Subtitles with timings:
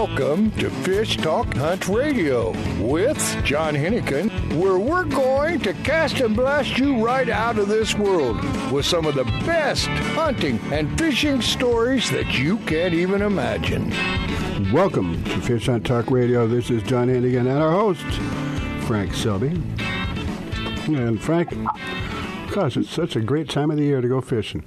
[0.00, 2.52] Welcome to Fish Talk Hunt Radio
[2.82, 7.94] with John Hennigan, where we're going to cast and blast you right out of this
[7.94, 8.42] world
[8.72, 13.90] with some of the best hunting and fishing stories that you can't even imagine.
[14.72, 16.46] Welcome to Fish Hunt Talk Radio.
[16.46, 18.00] This is John Hennigan and our host,
[18.86, 19.48] Frank Selby.
[20.96, 21.50] And Frank,
[22.52, 24.64] gosh, it's such a great time of the year to go fishing.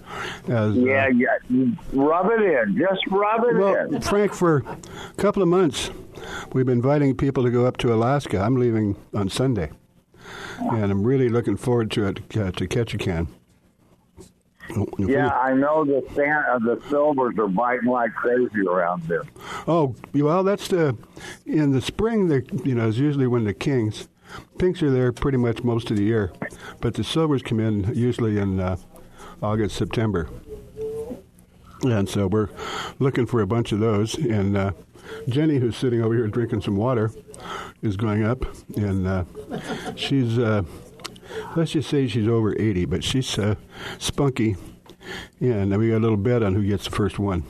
[0.47, 2.77] As, yeah, uh, yeah, rub it in.
[2.77, 4.01] Just rub it well, in.
[4.01, 5.91] Frank, for a couple of months,
[6.53, 8.39] we've been inviting people to go up to Alaska.
[8.39, 9.71] I'm leaving on Sunday,
[10.59, 13.27] and I'm really looking forward to it uh, to Ketchikan.
[14.69, 19.23] If yeah, I know the uh, the silvers are biting like crazy around there.
[19.67, 20.97] Oh well, that's the
[21.45, 22.29] in the spring.
[22.29, 24.07] The you know is usually when the kings
[24.57, 26.31] pinks are there pretty much most of the year,
[26.81, 28.77] but the silvers come in usually in uh,
[29.41, 30.29] August, September.
[31.83, 32.49] And so we're
[32.99, 34.15] looking for a bunch of those.
[34.15, 34.71] And uh,
[35.27, 37.11] Jenny, who's sitting over here drinking some water,
[37.81, 38.45] is going up.
[38.77, 39.25] And uh,
[39.95, 40.63] she's, uh,
[41.57, 43.55] let's just say she's over 80, but she's uh,
[43.99, 44.55] spunky.
[45.41, 47.43] And we got a little bet on who gets the first one.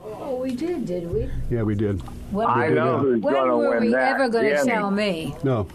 [0.00, 1.28] Oh, we did, did we?
[1.50, 2.00] Yeah, we did.
[2.30, 4.14] When, I know who's when were win we that.
[4.14, 4.70] ever going to Jenny.
[4.70, 5.34] tell me?
[5.42, 5.66] No.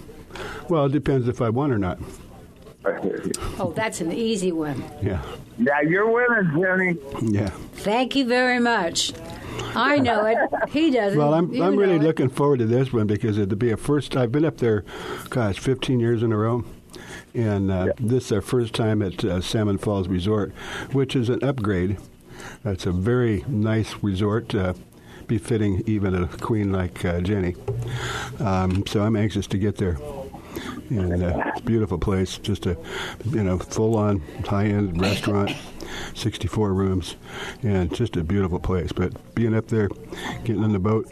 [0.69, 1.99] Well, it depends if I won or not.
[3.59, 4.83] Oh, that's an easy one.
[5.01, 5.21] Yeah.
[5.57, 6.97] Yeah, you're winning, Jenny.
[7.33, 7.49] Yeah.
[7.75, 9.13] Thank you very much.
[9.73, 10.37] I know it.
[10.69, 11.17] He doesn't.
[11.17, 12.01] Well, I'm You I'm really it.
[12.01, 14.17] looking forward to this one because it'll be a first.
[14.17, 14.83] I've been up there,
[15.29, 16.65] gosh, 15 years in a row,
[17.33, 20.51] and uh, this is our first time at uh, Salmon Falls Resort,
[20.91, 21.97] which is an upgrade.
[22.63, 24.53] That's a very nice resort.
[24.53, 24.73] Uh,
[25.25, 27.55] befitting even a queen like uh, Jenny.
[28.41, 29.97] Um, so I'm anxious to get there.
[30.89, 32.77] And uh, it's a beautiful place, just a
[33.31, 35.51] you know full-on high-end restaurant,
[36.13, 37.15] 64 rooms,
[37.63, 38.91] and just a beautiful place.
[38.91, 39.89] But being up there,
[40.43, 41.11] getting in the boat,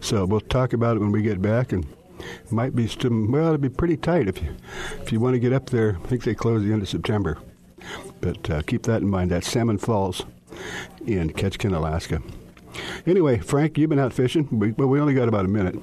[0.00, 1.86] so we'll talk about it when we get back, and
[2.18, 4.54] it might be some, well, it'll be pretty tight if you
[5.00, 5.98] if you want to get up there.
[6.02, 7.38] I think they close the end of September,
[8.20, 9.30] but uh, keep that in mind.
[9.30, 10.24] That's Salmon Falls
[11.06, 12.22] in Ketchikan, Alaska.
[13.06, 15.76] Anyway, Frank, you've been out fishing, we, but we only got about a minute.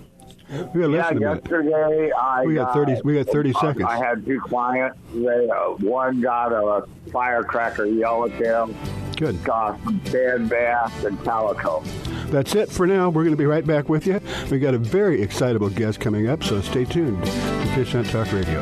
[0.49, 1.41] We got Yeah, than a minute.
[1.43, 3.85] yesterday I We got 30 we got 30 I- seconds.
[3.89, 4.97] I had two clients.
[5.13, 8.69] They, uh, one got a firecracker yellowtail,
[9.17, 9.43] Good.
[9.43, 11.83] got some dead bass and calico.
[12.29, 13.09] That's it for now.
[13.09, 14.19] We're going to be right back with you.
[14.51, 17.31] We got a very excitable guest coming up, so stay tuned to
[17.75, 18.61] Fish Hunt Talk Radio.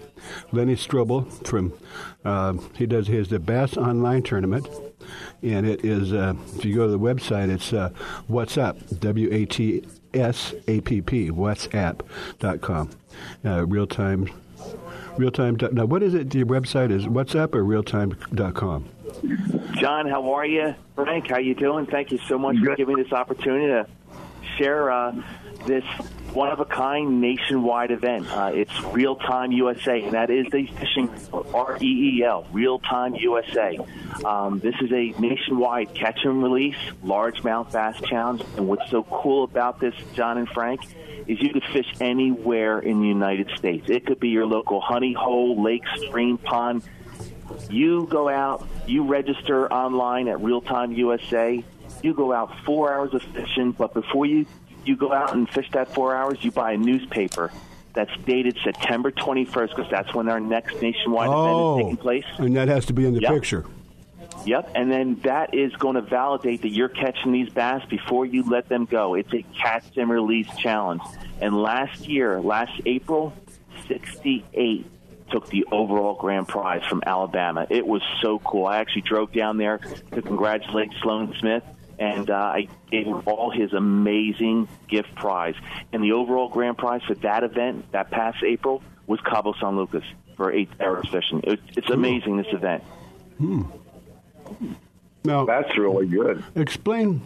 [0.51, 1.73] Lenny Strobel from
[2.25, 4.67] uh, he does his the Bass Online Tournament,
[5.41, 7.89] and it is uh, if you go to the website, it's uh,
[8.27, 12.89] What's Up W A T S A P P WhatsApp.com,
[13.45, 14.29] uh, real time.
[15.17, 15.57] Real time.
[15.71, 16.35] Now, what is it?
[16.35, 18.87] Your website is WhatsApp or realtime.com?
[19.79, 20.75] John, how are you?
[20.95, 21.87] Frank, how you doing?
[21.87, 23.87] Thank you so much for giving me this opportunity to
[24.57, 25.15] share uh,
[25.65, 25.83] this
[26.33, 28.27] one of a kind nationwide event.
[28.29, 32.79] Uh, it's Real Time USA, and that is the fishing R E E L, Real
[32.79, 33.77] Time USA.
[34.23, 38.43] Um, this is a nationwide catch and release largemouth bass challenge.
[38.55, 40.81] And what's so cool about this, John and Frank,
[41.27, 43.89] is you could fish anywhere in the United States.
[43.89, 46.83] It could be your local honey hole, lake, stream, pond.
[47.69, 51.63] You go out, you register online at Real Time USA.
[52.03, 54.45] You go out four hours of fishing, but before you
[54.85, 57.51] you go out and fish that four hours, you buy a newspaper
[57.93, 62.23] that's dated September 21st because that's when our next nationwide event is Oh, taking place.
[62.37, 63.33] and that has to be in the Yep.
[63.33, 63.65] picture.
[64.45, 68.43] Yep, and then that is going to validate that you're catching these bass before you
[68.49, 69.15] let them go.
[69.15, 71.01] It's a catch and release challenge.
[71.41, 73.33] And last year, last April,
[73.89, 74.85] 68
[75.31, 77.67] took the overall grand prize from Alabama.
[77.69, 78.65] It was so cool.
[78.67, 79.79] I actually drove down there
[80.13, 81.63] to congratulate Sloan Smith,
[81.99, 85.55] and uh, I gave him all his amazing gift prize.
[85.91, 90.03] And the overall grand prize for that event, that past April, was Cabo San Lucas
[90.35, 91.41] for eight hours fishing.
[91.43, 92.83] It, it's amazing, this event.
[93.37, 93.63] Hmm.
[95.23, 96.43] Now that's really good.
[96.55, 97.21] Explain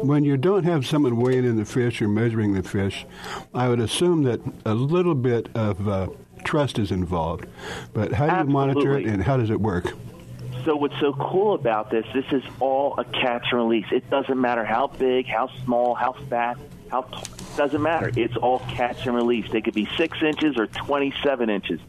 [0.00, 3.06] when you don't have someone weighing in the fish or measuring the fish.
[3.52, 6.08] I would assume that a little bit of uh,
[6.44, 7.46] trust is involved.
[7.92, 9.92] But how do you monitor it, and how does it work?
[10.64, 12.06] So what's so cool about this?
[12.14, 13.84] This is all a catch and release.
[13.92, 16.56] It doesn't matter how big, how small, how fat,
[16.90, 17.22] how tall.
[17.22, 18.10] It doesn't matter.
[18.16, 19.50] It's all catch and release.
[19.50, 21.80] They could be six inches or twenty-seven inches.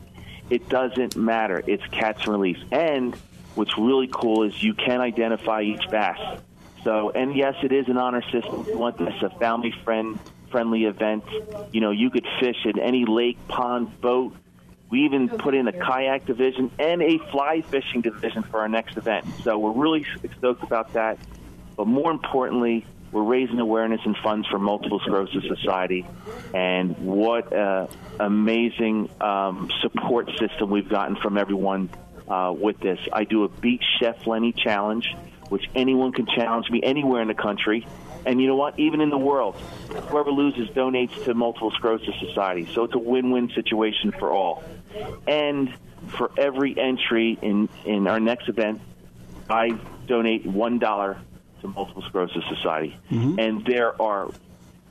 [0.49, 1.63] It doesn't matter.
[1.65, 2.59] It's catch and release.
[2.71, 3.15] And
[3.55, 6.19] what's really cool is you can identify each bass.
[6.83, 8.65] So, and yes, it is an honor system.
[8.67, 10.19] You want this a family friend
[10.51, 11.23] friendly event.
[11.71, 14.35] You know, you could fish in any lake, pond, boat.
[14.95, 18.95] We even put in a kayak division and a fly fishing division for our next
[18.95, 19.25] event.
[19.43, 20.05] So we're really
[20.37, 21.19] stoked about that.
[21.75, 26.07] But more importantly, we're raising awareness and funds for Multiple Sclerosis Society,
[26.53, 27.89] and what a
[28.21, 31.89] amazing um, support system we've gotten from everyone
[32.29, 32.99] uh, with this.
[33.11, 35.13] I do a Beat Chef Lenny challenge,
[35.49, 37.85] which anyone can challenge me anywhere in the country.
[38.25, 38.79] And you know what?
[38.79, 39.55] Even in the world,
[40.09, 42.67] whoever loses donates to Multiple Sclerosis Society.
[42.73, 44.63] So it's a win-win situation for all.
[45.27, 45.73] And
[46.17, 48.81] for every entry in, in our next event,
[49.49, 51.17] I donate one dollar
[51.61, 54.29] to Multiple Sclerosis Society, and there are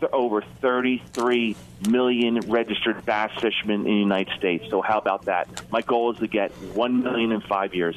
[0.01, 1.57] th- over 33
[1.89, 4.65] million registered bass fishermen in the United States.
[4.71, 5.49] So how about that?
[5.71, 7.97] My goal is to get one million in five years.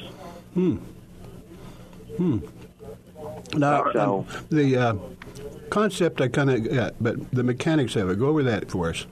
[0.54, 0.76] Hmm.
[2.16, 2.38] Hmm.
[3.56, 4.94] Now, So- um, the uh,
[5.70, 9.06] concept I kind of got, but the mechanics of it, go over that for us.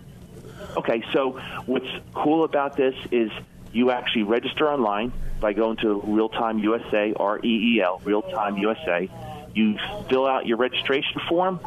[0.77, 3.31] Okay, so what's cool about this is
[3.73, 8.23] you actually register online by going to Real Time USA, R E E L, Real
[8.23, 9.09] Time USA.
[9.55, 9.79] You
[10.09, 11.61] fill out your registration form,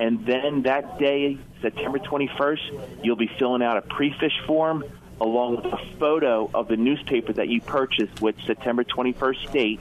[0.00, 4.84] and then that day, September 21st, you'll be filling out a pre fish form
[5.20, 9.80] along with a photo of the newspaper that you purchased with September 21st date.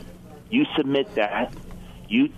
[0.50, 1.54] You submit that.
[2.10, 2.30] You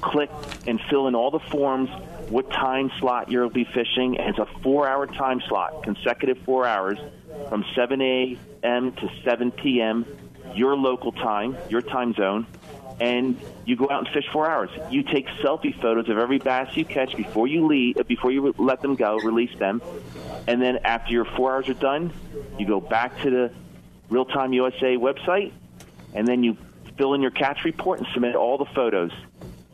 [0.00, 0.30] click
[0.66, 1.90] and fill in all the forms,
[2.30, 6.66] what time slot you'll be fishing, and it's a four hour time slot, consecutive four
[6.66, 6.98] hours
[7.48, 8.92] from 7 a.m.
[8.92, 10.04] to 7 p.m.,
[10.54, 12.46] your local time, your time zone,
[13.00, 14.70] and you go out and fish four hours.
[14.90, 18.54] You take selfie photos of every bass you catch before you leave, uh, before you
[18.58, 19.82] let them go, release them,
[20.46, 22.12] and then after your four hours are done,
[22.58, 23.52] you go back to the
[24.08, 25.52] Real Time USA website,
[26.14, 26.56] and then you
[26.96, 29.12] fill in your catch report and submit all the photos.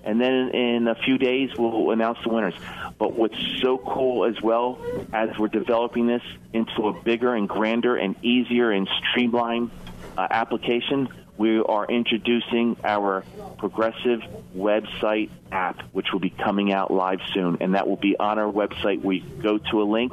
[0.04, 2.54] And then in a few days, we'll announce the winners.
[2.99, 4.78] But what's so cool as well
[5.12, 9.70] as we're developing this into a bigger and grander and easier and streamlined
[10.16, 13.25] uh, application, we are introducing our
[13.58, 14.20] progressive
[14.56, 17.58] website app, which will be coming out live soon.
[17.61, 19.02] And that will be on our website.
[19.02, 20.12] We go to a link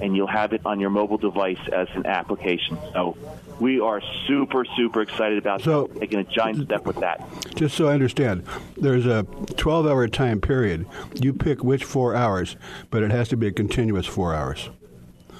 [0.00, 2.76] and you'll have it on your mobile device as an application.
[2.92, 3.16] So
[3.60, 7.26] we are super, super excited about So- taking a giant step with that.
[7.54, 8.44] Just so I understand,
[8.76, 9.24] there's a
[9.56, 10.86] 12 hour time period.
[11.14, 12.56] You pick which four hours,
[12.90, 14.70] but it has to be a continuous four hours.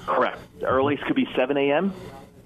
[0.05, 0.39] Correct.
[0.59, 1.93] The earliest could be 7 a.m.,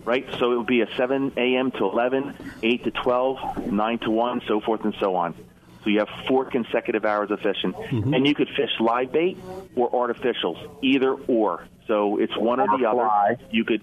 [0.06, 0.28] right?
[0.38, 1.72] So it would be a 7 a.m.
[1.72, 5.34] to 11, 8 to 12, 9 to 1, so forth and so on.
[5.84, 7.74] So you have four consecutive hours of fishing.
[7.74, 8.14] Mm-hmm.
[8.14, 9.38] And you could fish live bait
[9.76, 11.68] or artificials, either or.
[11.88, 13.38] So it's one or, Or the other.
[13.52, 13.82] You could,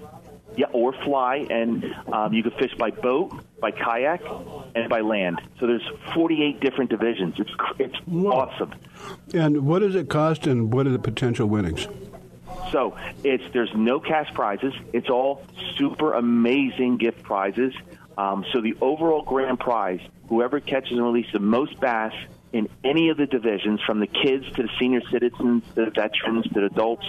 [0.56, 4.22] yeah, or fly, and um, you can fish by boat, by kayak,
[4.74, 5.40] and by land.
[5.58, 7.34] So there's 48 different divisions.
[7.38, 8.74] It's it's awesome.
[9.32, 11.86] And what does it cost, and what are the potential winnings?
[12.72, 14.74] So it's there's no cash prizes.
[14.92, 15.42] It's all
[15.76, 17.74] super amazing gift prizes.
[18.18, 22.12] Um, so the overall grand prize, whoever catches and releases the most bass
[22.52, 26.44] in any of the divisions, from the kids to the senior citizens, to the veterans,
[26.48, 27.06] to the adults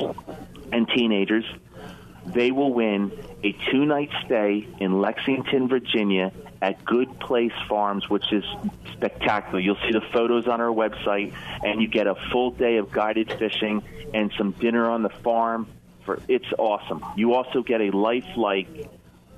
[0.72, 1.46] and teenagers,
[2.26, 3.12] they will win
[3.44, 8.44] a two night stay in Lexington, Virginia at Good Place Farms, which is
[8.94, 9.60] spectacular.
[9.60, 13.34] You'll see the photos on our website, and you get a full day of guided
[13.34, 13.82] fishing
[14.14, 15.68] and some dinner on the farm.
[16.06, 17.04] For It's awesome.
[17.16, 18.90] You also get a lifelike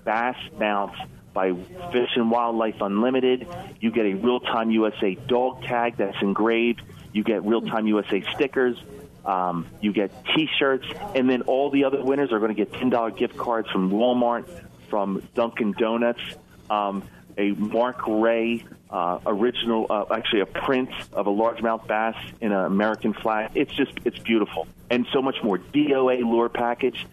[0.03, 0.97] bass bounce
[1.33, 1.53] by
[1.91, 3.47] Fish and Wildlife Unlimited.
[3.79, 6.81] You get a Real Time USA dog tag that's engraved.
[7.11, 8.77] You get Real Time USA stickers.
[9.25, 12.89] Um, you get T-shirts, and then all the other winners are going to get ten
[12.89, 14.45] dollar gift cards from Walmart,
[14.89, 16.21] from Dunkin' Donuts,
[16.69, 17.03] um,
[17.37, 22.65] a Mark Ray uh, original, uh, actually a print of a largemouth bass in an
[22.65, 23.51] American flag.
[23.55, 25.57] It's just it's beautiful, and so much more.
[25.57, 27.05] DOA lure package.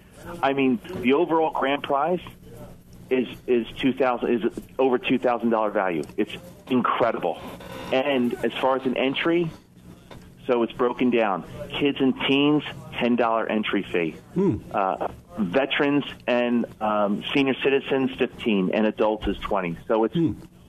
[0.43, 2.21] I mean, the overall grand prize
[3.09, 6.03] is is two thousand is over two thousand dollar value.
[6.17, 6.37] It's
[6.69, 7.41] incredible.
[7.93, 9.51] And as far as an entry,
[10.51, 11.45] so it's broken down.
[11.79, 12.65] Kids and teens,
[12.99, 14.17] ten dollar entry fee.
[14.73, 19.79] Uh, veterans and um, senior citizens, fifteen, and adults is twenty.
[19.87, 20.17] So it's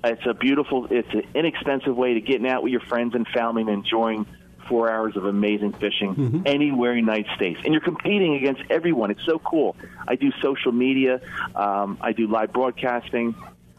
[0.04, 3.62] it's a beautiful, it's an inexpensive way to getting out with your friends and family
[3.62, 4.26] and enjoying
[4.68, 7.60] four hours of amazing fishing anywhere in the United States.
[7.64, 9.12] And you're competing against everyone.
[9.12, 9.76] It's so cool.
[10.08, 11.22] I do social media,
[11.56, 13.36] um, I do live broadcasting,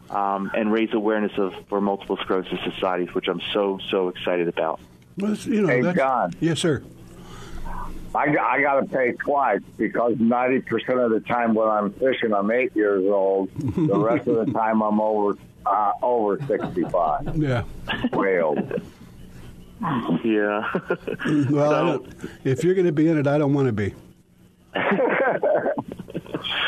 [0.09, 4.81] um, and raise awareness of for multiple sclerosis societies, which I'm so so excited about.
[5.17, 6.33] Well, you know, Hey, that's- John.
[6.39, 6.83] Yes, sir.
[8.15, 12.31] I, got- I got to pay twice because 90% of the time when I'm fishing,
[12.33, 13.49] I'm eight years old.
[13.55, 17.37] The rest of the time, I'm over uh, over 65.
[17.37, 17.63] Yeah.
[18.11, 18.81] Way over.
[20.23, 20.69] Yeah.
[21.49, 23.93] Well, I don't, if you're going to be in it, I don't want to be.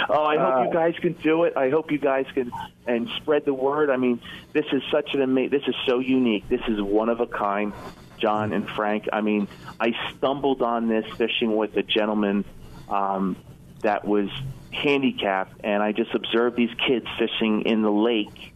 [0.08, 1.58] Oh, I hope you guys can do it.
[1.58, 2.52] I hope you guys can
[2.88, 3.90] and spread the word.
[3.90, 4.22] I mean,
[4.54, 5.50] this is such an amazing.
[5.50, 6.48] This is so unique.
[6.48, 7.74] This is one of a kind,
[8.20, 9.08] John and Frank.
[9.12, 9.48] I mean,
[9.80, 12.46] I stumbled on this fishing with a gentleman
[12.90, 13.36] um,
[13.82, 14.30] that was
[14.72, 18.54] handicapped, and I just observed these kids fishing in the lake,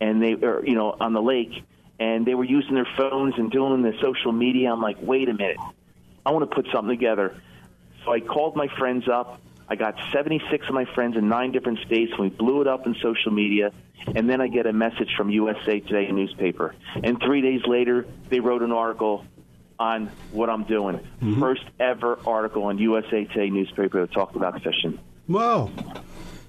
[0.00, 1.62] and they, or, you know, on the lake,
[2.00, 4.72] and they were using their phones and doing the social media.
[4.72, 5.58] I'm like, wait a minute,
[6.26, 7.40] I want to put something together.
[8.04, 9.40] So I called my friends up.
[9.68, 12.86] I got 76 of my friends in nine different states, and we blew it up
[12.86, 13.72] in social media.
[14.14, 16.74] And then I get a message from USA Today newspaper.
[17.02, 19.24] And three days later, they wrote an article
[19.78, 21.00] on what I'm doing.
[21.38, 24.98] First ever article on USA Today newspaper that talked about fishing.
[25.26, 25.70] Whoa.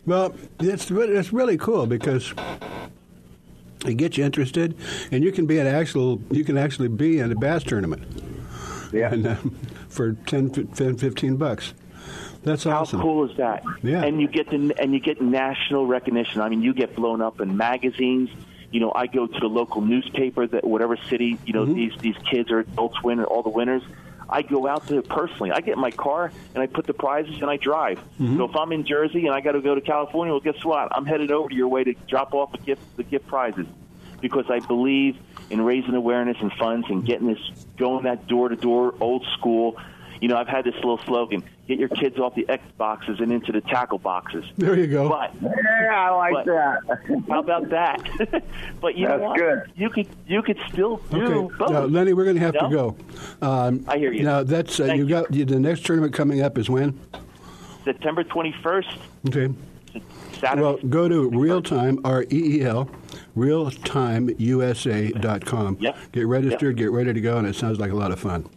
[0.06, 2.34] Well, it's it's really cool because
[3.86, 4.76] it gets you interested,
[5.12, 8.04] and you can be an actual you can actually be in a bass tournament.
[8.92, 9.14] Yeah.
[9.14, 9.36] And, uh,
[9.90, 11.74] for 10, 10, 15 bucks.
[12.44, 13.00] That's awesome.
[13.00, 13.64] How cool is that?
[13.82, 14.04] Yeah.
[14.04, 16.42] And you get the, and you get national recognition.
[16.42, 18.30] I mean, you get blown up in magazines.
[18.72, 21.76] You know, I go to the local newspaper that whatever city you know mm-hmm.
[21.76, 23.84] these these kids or adults win or all the winners.
[24.30, 25.52] I go out there personally.
[25.52, 28.00] I get in my car and I put the prizes and I drive.
[28.00, 28.38] Mm-hmm.
[28.38, 30.88] So if I'm in Jersey and I got to go to California, well, guess what?
[30.96, 33.68] I'm headed over to your way to drop off the gift the gift prizes
[34.22, 35.18] because I believe
[35.50, 39.78] in raising awareness and funds and getting this going that door to door old school.
[40.24, 43.30] You know, I've had this little slogan: get your kids off the X boxes and
[43.30, 44.46] into the tackle boxes.
[44.58, 45.10] There you go.
[45.10, 46.80] But Yeah, I like But- that.
[47.28, 48.42] how about that?
[48.80, 49.38] but you know what?
[49.38, 49.64] good.
[49.76, 51.72] You could you could still do Okay, both.
[51.72, 52.96] now, Lenny, we're going to have to go.
[53.46, 54.24] Um, I hear you.
[54.24, 55.10] Now that's uh, you you.
[55.10, 56.98] got you, the next tournament coming up is when?
[57.84, 59.54] September 21st, Okay.
[60.40, 60.62] Saturday.
[60.62, 62.90] Well, go to real time R E E L
[63.36, 65.78] realtimeusa.com.
[65.82, 65.98] Yep.
[66.14, 68.48] Get registered, get ready to go, and it sounds like a lot of fun.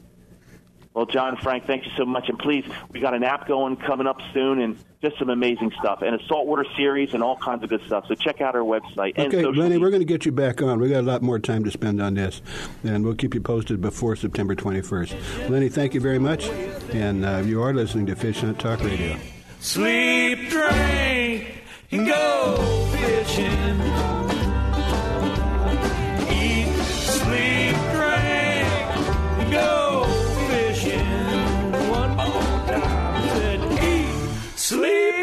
[0.97, 2.31] Well, John, Frank, thank you so much.
[2.31, 6.01] And please, we got an app going coming up soon and just some amazing stuff
[6.01, 8.07] and a saltwater series and all kinds of good stuff.
[8.09, 9.11] So check out our website.
[9.11, 9.81] Okay, social Lenny, media.
[9.81, 10.81] we're going to get you back on.
[10.81, 12.41] we got a lot more time to spend on this,
[12.83, 15.51] and we'll keep you posted before September 21st.
[15.51, 16.49] Lenny, thank you very much.
[16.95, 19.19] And uh, you are listening to Fish Hunt Talk Radio.
[19.61, 23.66] Sleep, drink, and go fishing.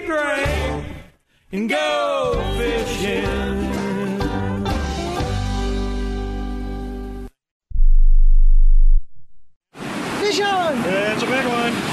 [0.05, 0.85] Drink,
[1.51, 3.71] and go fishing.
[10.19, 10.77] Fish on!
[10.85, 11.92] It's a big one.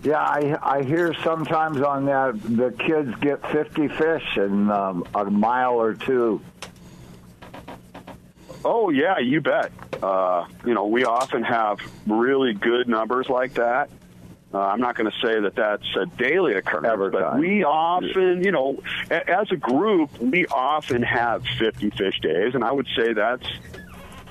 [0.04, 5.24] Yeah, I I hear sometimes on that the kids get 50 fish in um, a
[5.24, 6.40] mile or two.
[8.64, 9.72] Oh yeah, you bet.
[10.02, 13.90] Uh, you know, we often have really good numbers like that.
[14.52, 18.50] Uh, I'm not going to say that that's a daily occurrence, but we often, you
[18.50, 18.80] know,
[19.11, 23.46] a- as a group, we often have 50 fish days, and I would say that's,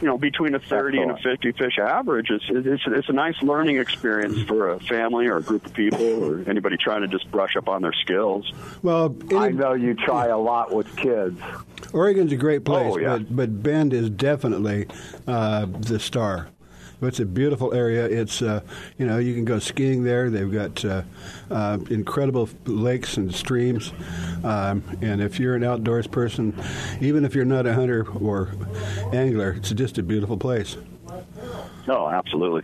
[0.01, 2.29] you know, between a 30 and a 50 fish average.
[2.29, 6.23] It's, it's, it's a nice learning experience for a family or a group of people
[6.23, 8.51] or anybody trying to just brush up on their skills.
[8.83, 11.39] Well, I know you try a lot with kids.
[11.93, 13.17] Oregon's a great place, Oh, yeah.
[13.17, 14.87] but, but Bend is definitely
[15.25, 16.49] uh, the star.
[17.01, 18.05] It's a beautiful area.
[18.05, 18.61] It's uh,
[18.97, 20.29] you know you can go skiing there.
[20.29, 21.03] They've got uh,
[21.51, 23.93] uh, incredible lakes and streams,
[24.43, 26.59] um, and if you're an outdoors person,
[26.99, 28.51] even if you're not a hunter or
[29.13, 30.77] angler, it's just a beautiful place.
[31.87, 32.63] Oh, absolutely.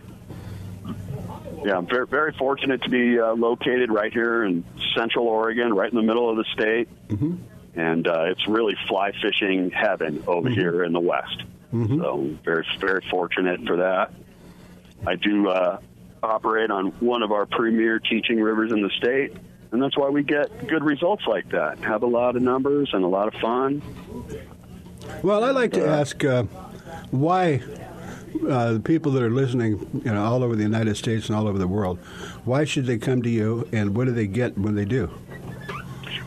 [1.64, 5.90] Yeah, I'm very, very fortunate to be uh, located right here in Central Oregon, right
[5.90, 6.88] in the middle of the state.
[7.08, 7.36] Mm-hmm.
[7.74, 11.42] And uh, it's really fly fishing heaven over here in the West.
[11.74, 14.12] So very, very fortunate for that.
[15.06, 15.78] I do uh,
[16.22, 19.36] operate on one of our premier teaching rivers in the state,
[19.72, 21.78] and that's why we get good results like that.
[21.80, 23.82] Have a lot of numbers and a lot of fun.
[25.22, 26.44] Well, I'd like to ask uh,
[27.10, 27.60] why
[28.48, 31.48] uh, the people that are listening, you know, all over the United States and all
[31.48, 31.98] over the world,
[32.44, 35.10] why should they come to you, and what do they get when they do?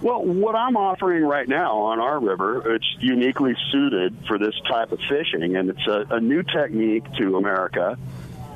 [0.02, 4.92] Well, what I'm offering right now on our river, it's uniquely suited for this type
[4.92, 7.98] of fishing, and it's a, a new technique to America,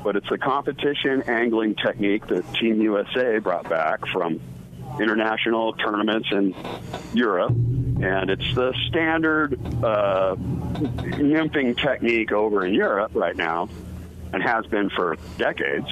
[0.04, 4.40] but it's a competition angling technique that Team USA brought back from
[5.00, 6.54] international tournaments in
[7.12, 13.68] Europe, and it's the standard uh, nymphing technique over in Europe right now,
[14.32, 15.88] and has been for decades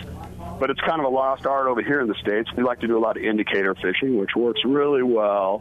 [0.61, 2.51] but it's kind of a lost art over here in the states.
[2.55, 5.59] We like to do a lot of indicator fishing, which works really well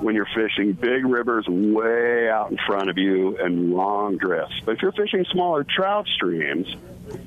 [0.00, 4.56] when you're fishing big rivers way out in front of you and long drifts.
[4.64, 6.66] But if you're fishing smaller trout streams,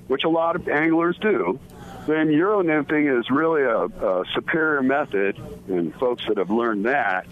[0.08, 1.58] which a lot of anglers do,
[2.06, 5.38] then Euro nymphing is really a, a superior method,
[5.70, 7.26] and folks that have learned that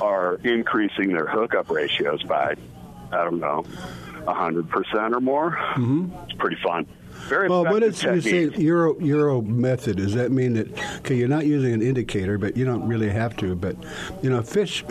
[0.00, 2.56] are increasing their hookup ratios by,
[3.12, 3.64] I don't know,
[4.24, 5.52] 100% or more.
[5.52, 6.10] Mm-hmm.
[6.24, 6.88] It's pretty fun.
[7.28, 9.96] Very Well, what is you say Euro Euro method?
[9.96, 13.36] Does that mean that okay, you're not using an indicator, but you don't really have
[13.38, 13.54] to.
[13.54, 13.76] But
[14.22, 14.84] you know, fish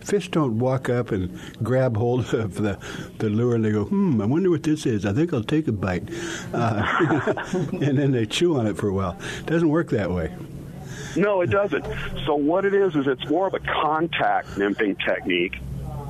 [0.00, 2.78] fish don't walk up and grab hold of the
[3.18, 5.06] the lure and they go, hmm, I wonder what this is.
[5.06, 6.08] I think I'll take a bite,
[6.52, 7.34] uh,
[7.72, 9.18] and then they chew on it for a while.
[9.40, 10.34] It doesn't work that way.
[11.16, 11.84] No, it doesn't.
[12.26, 15.58] So what it is is it's more of a contact nymphing technique.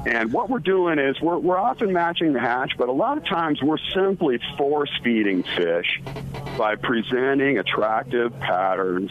[0.09, 3.27] And what we're doing is we're, we're often matching the hatch, but a lot of
[3.27, 6.01] times we're simply force feeding fish
[6.57, 9.11] by presenting attractive patterns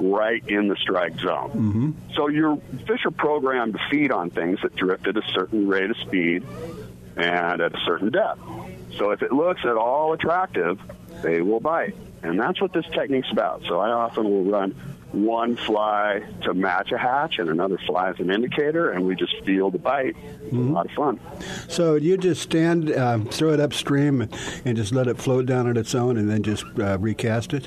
[0.00, 1.50] right in the strike zone.
[1.50, 1.90] Mm-hmm.
[2.14, 5.90] So your fish are programmed to feed on things that drift at a certain rate
[5.90, 6.44] of speed
[7.16, 8.40] and at a certain depth.
[8.98, 10.78] So if it looks at all attractive,
[11.22, 11.96] they will bite.
[12.22, 13.64] And that's what this technique's about.
[13.66, 14.76] So I often will run
[15.24, 19.34] one fly to match a hatch and another fly as an indicator, and we just
[19.44, 20.14] feel the bite.
[20.52, 21.20] A lot of fun.
[21.68, 24.28] So you just stand, uh, throw it upstream,
[24.64, 27.66] and just let it float down on its own, and then just uh, recast it,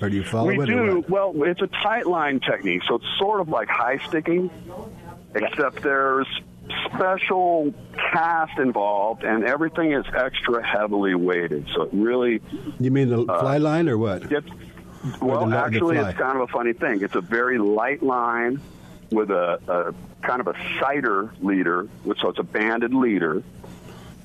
[0.00, 0.70] or do you follow we it?
[0.70, 1.04] or do.
[1.08, 4.50] Well, it's a tight line technique, so it's sort of like high sticking,
[5.34, 6.26] except there's
[6.86, 7.74] special
[8.12, 11.66] cast involved, and everything is extra heavily weighted.
[11.74, 12.40] So it really
[12.78, 14.28] You mean the uh, fly line or what?
[14.28, 14.48] gets.
[15.20, 17.02] Well, the li- the actually, it's kind of a funny thing.
[17.02, 18.60] It's a very light line
[19.10, 21.88] with a, a kind of a sighter leader,
[22.20, 23.42] so it's a banded leader.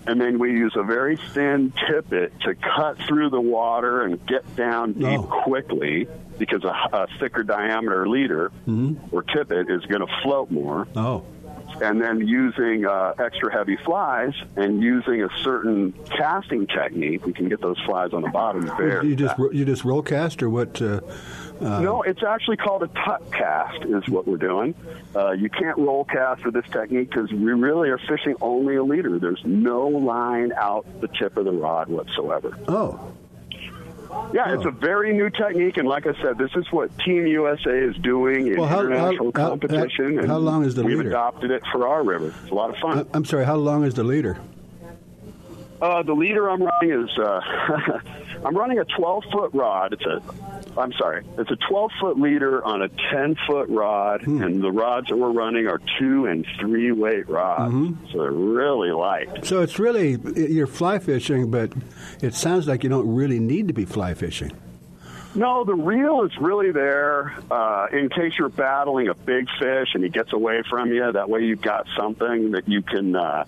[0.07, 4.55] And then we use a very thin tippet to cut through the water and get
[4.55, 5.41] down deep oh.
[5.43, 6.07] quickly
[6.37, 9.15] because a, a thicker diameter leader mm-hmm.
[9.15, 10.87] or tippet is going to float more.
[10.95, 11.25] Oh.
[11.81, 17.49] And then using uh, extra heavy flies and using a certain casting technique, we can
[17.49, 20.81] get those flies on the bottom very You just you just roll cast or what?
[20.81, 21.01] Uh,
[21.61, 24.75] uh, No, it's actually called a tuck cast, is what we're doing.
[25.15, 28.83] Uh, you can't roll cast with this technique because we really are fishing only a
[28.83, 29.19] leader.
[29.19, 32.57] There's no line out the tip of the rod whatsoever.
[32.67, 33.11] Oh.
[34.33, 37.71] Yeah, it's a very new technique, and like I said, this is what Team USA
[37.77, 40.19] is doing in Well, how- international how- how- competition.
[40.19, 41.09] and how long is the we've leader?
[41.09, 42.33] adopted it for our river.
[42.43, 43.05] It's a lot of fun.
[43.13, 43.45] I'm sorry.
[43.45, 44.37] How long is the leader?
[45.81, 47.41] Uh, the leader I'm running is uh,
[48.45, 49.93] I'm running a 12 foot rod.
[49.93, 50.21] It's a
[50.77, 54.41] I'm sorry, it's a 12 foot leader on a 10 foot rod, Hmm.
[54.43, 58.05] and the rods that we're running are two and three weight rods, Mm-hmm.
[58.11, 59.45] so they're really light.
[59.45, 61.71] So it's really you're fly fishing, but
[62.21, 64.51] it sounds like you don't really need to be fly fishing.
[65.37, 70.01] No, the reel is really there uh, in case you're battling a big fish and
[70.01, 71.11] he gets away from you.
[71.11, 73.43] That way, you've got something that you can, uh,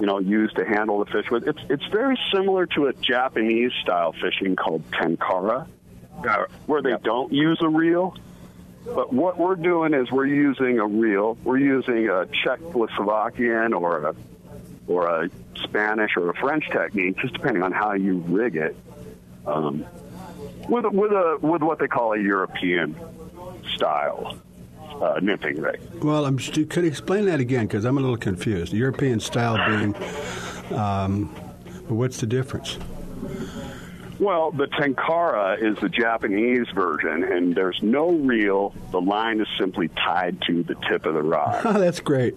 [0.00, 1.48] you know, use to handle the fish with.
[1.48, 5.66] It's it's very similar to a Japanese style fishing called tenkara,
[6.28, 8.16] uh, where they don't use a reel.
[8.84, 11.38] But what we're doing is we're using a reel.
[11.42, 14.14] We're using a Czech Czechoslovakian or a
[14.86, 15.30] or a
[15.62, 18.76] Spanish or a French technique, just depending on how you rig it.
[19.46, 19.86] Um,
[20.68, 22.94] with a, with a with what they call a European
[23.74, 24.36] style
[24.96, 25.80] uh, nymphing rig.
[26.02, 28.72] Well, I'm st- could you explain that again because I'm a little confused.
[28.72, 29.94] European style being,
[30.78, 31.26] um,
[31.88, 32.78] what's the difference?
[34.20, 38.72] Well, the Tenkara is the Japanese version, and there's no reel.
[38.92, 41.62] The line is simply tied to the tip of the rod.
[41.64, 42.34] Oh, that's great.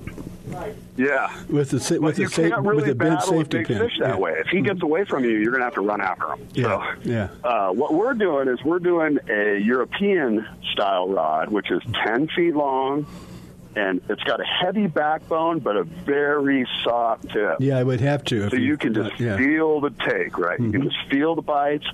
[0.95, 1.29] Yeah.
[1.49, 3.77] With the But with you the sa- can't with really the bent safety big pin.
[3.79, 4.17] fish that Yeah.
[4.17, 4.33] way.
[4.39, 6.47] If he gets away from you, you're going to have to run after him.
[6.53, 7.27] Yeah, yeah.
[7.43, 12.55] Uh, what we're doing is we're doing a European style rod, which is 10 feet
[12.55, 13.05] long,
[13.77, 17.57] and it's got a heavy backbone, but a very soft tip.
[17.59, 18.49] Yeah, I would have to.
[18.49, 19.37] So you can just uh, yeah.
[19.37, 20.59] feel the take, right?
[20.59, 20.89] You can mm-hmm.
[20.89, 21.85] just feel the bites.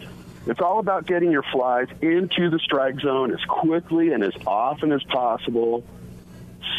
[0.47, 4.91] It's all about getting your flies into the strike zone as quickly and as often
[4.93, 5.83] as possible,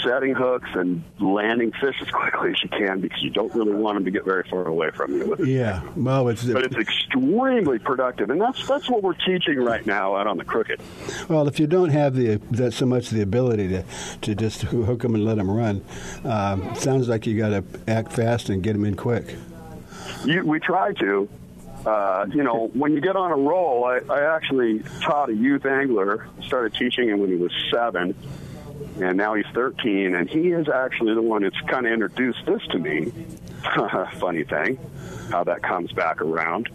[0.05, 3.97] setting hooks and landing fish as quickly as you can because you don't really want
[3.97, 5.37] them to get very far away from you.
[5.45, 10.17] Yeah, well, it's But it's extremely productive, and that's that's what we're teaching right now
[10.17, 10.81] out on the crooked.
[11.29, 11.47] well.
[11.47, 13.85] If you don't have the that so much the ability to
[14.23, 15.85] to just hook them and let them run,
[16.25, 19.37] um, sounds like you got to act fast and get them in quick.
[20.25, 21.29] You, we try to.
[21.87, 25.67] Uh, you know, when you get on a roll, I, I actually taught a youth
[25.67, 28.15] angler, started teaching him when he was seven,
[29.01, 32.63] and now he's 13, and he is actually the one that's kind of introduced this
[32.71, 33.13] to me.
[34.19, 34.79] Funny thing,
[35.31, 36.69] how that comes back around.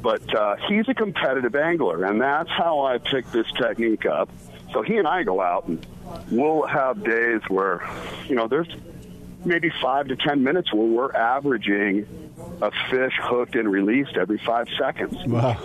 [0.00, 4.28] But uh, he's a competitive angler, and that's how I picked this technique up.
[4.72, 5.84] So he and I go out, and
[6.30, 7.88] we'll have days where,
[8.28, 8.68] you know, there's
[9.44, 12.06] maybe five to ten minutes where we're averaging
[12.60, 15.16] a fish hooked and released every five seconds.
[15.26, 15.58] Wow.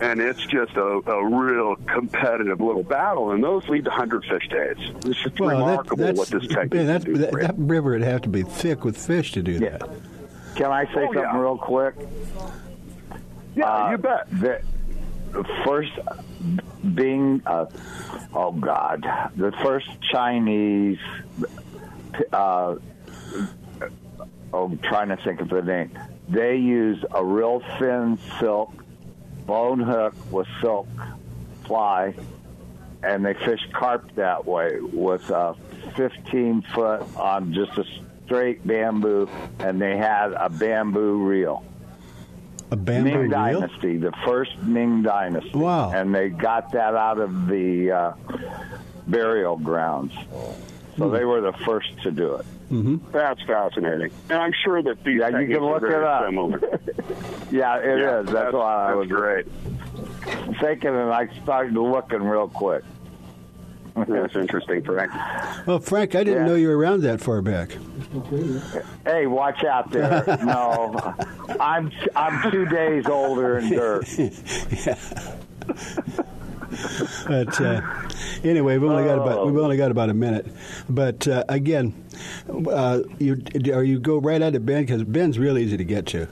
[0.00, 4.48] And it's just a, a real competitive little battle, and those lead to 100 fish
[4.48, 4.76] days.
[5.06, 7.40] It's just Well, that- remarkable that's, what this technique man, that's, can do that, for
[7.40, 9.88] that river would have to be thick with fish to do that.
[10.54, 11.38] Can I say Oh, something yeah.
[11.40, 11.94] real quick?
[13.54, 14.26] Yeah, you bet.
[14.30, 14.60] The,
[15.64, 15.92] first,
[16.94, 17.66] being, uh,
[18.34, 19.02] oh God,
[19.36, 20.98] the first Chinese,
[22.32, 22.76] uh,
[24.52, 25.90] oh, I'm trying to think of the name.
[26.28, 28.72] They use a real thin silk
[29.46, 30.88] bone hook with silk
[31.64, 32.14] fly,
[33.02, 35.54] and they fish carp that way with a
[35.96, 37.84] 15 foot on just a
[38.24, 39.28] straight bamboo,
[39.60, 41.64] and they had a bamboo reel.
[42.72, 43.30] A bamboo Ming reel?
[43.30, 45.56] Dynasty, the first Ming Dynasty.
[45.56, 45.92] Wow.
[45.92, 48.12] And they got that out of the uh,
[49.06, 50.12] burial grounds.
[50.98, 52.44] So they were the first to do it.
[52.70, 52.96] Mm-hmm.
[53.12, 54.10] That's fascinating.
[54.30, 56.22] And I'm sure that these Yeah, you can look are very it up.
[57.52, 58.00] Yeah, it is.
[58.00, 59.46] Yeah, That's, that's- why I that's was great.
[60.60, 62.82] thinking, and I started looking real quick.
[63.94, 65.10] That's interesting, Frank.
[65.66, 66.48] Well, Frank, I didn't Yeah.
[66.52, 67.70] know you were around that far back.
[69.06, 70.22] Hey, watch out there!
[70.44, 71.14] no,
[71.60, 74.06] I'm I'm two days older in dirt.
[77.26, 77.80] But uh,
[78.44, 80.46] anyway, we've only got about we've only got about a minute.
[80.88, 82.04] But uh, again,
[82.48, 86.06] uh, you are you go right out of Bend because Bend's real easy to get
[86.06, 86.28] to.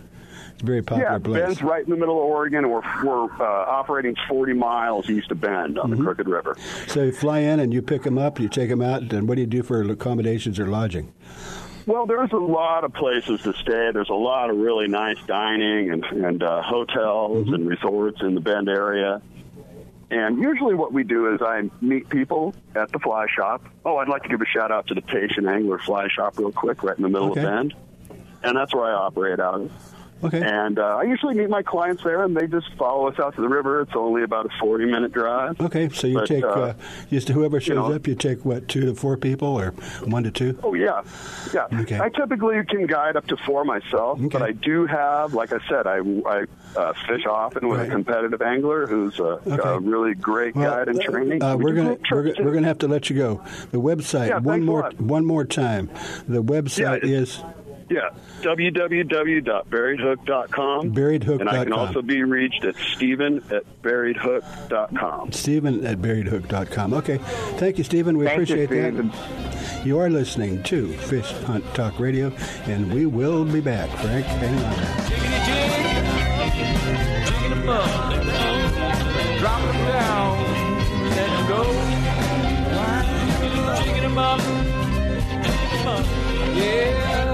[0.53, 1.43] It's a very popular Yeah, place.
[1.43, 2.71] Bend's right in the middle of Oregon.
[2.71, 5.99] We're, we're uh, operating 40 miles east of Bend on Mm-hmm.
[5.99, 6.57] the Crooked River.
[6.87, 9.35] So you fly in and you pick them up, you take them out, and what
[9.35, 11.13] do you do for accommodations or lodging?
[11.87, 13.91] Well, there's a lot of places to stay.
[13.93, 18.41] There's a lot of really nice dining and, and uh, hotels and resorts in the
[18.41, 19.21] Bend area.
[20.15, 23.65] And usually, what we do is I meet people at the fly shop.
[23.85, 26.53] Oh, I'd like to give a shout out to the Patient Angler Fly Shop real
[26.53, 27.41] quick, right in the middle Okay.
[27.41, 27.75] of Bend.
[28.45, 29.73] And that's where I operate out of.
[30.25, 30.41] Okay.
[30.43, 33.41] And uh, I usually meet my clients there, and they just follow us out to
[33.43, 33.81] the river.
[33.83, 35.61] It's only about a 40 minute drive.
[35.61, 36.75] Okay, so you But, take uh, uh,
[37.11, 38.07] just whoever shows know- up.
[38.07, 39.71] You take what two to four people, or
[40.05, 40.59] one to two?
[40.63, 41.03] Oh yeah,
[41.53, 41.67] yeah.
[41.81, 42.01] Okay.
[42.01, 45.87] I typically can guide up to four myself, but I do have, like I said,
[45.87, 46.45] I, I
[46.77, 51.43] uh, fish often with a competitive angler who's a, a really great guide and training.
[51.43, 53.43] Uh, We we're gonna we're, we're gonna have to let you go.
[53.71, 55.89] The website Yeah, one more one more time.
[56.29, 57.43] The website Yeah, is
[57.91, 58.11] Yeah,
[58.43, 60.95] www.buriedhook.com.
[60.95, 61.41] Buriedhook.com.
[61.41, 65.33] And I can also be reached at stephen at buriedhook.com.
[65.33, 66.95] Stephen at buriedhook.com.
[66.95, 67.19] Okay,
[67.59, 68.17] thank you, Stephen.
[68.17, 69.05] We Thank you, appreciate that.
[69.85, 72.33] You are listening to Fish Hunt Talk Radio,
[72.65, 73.91] and we will be back.
[73.99, 74.75] Frank, hang on.
[77.27, 77.85] Jigging them up,
[79.41, 80.39] drop them down,
[81.11, 81.65] let them go.
[83.85, 84.65] Jigging them up, jigging
[86.57, 87.34] yeah, jigging them